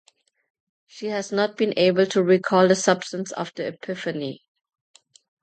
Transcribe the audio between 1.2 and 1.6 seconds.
not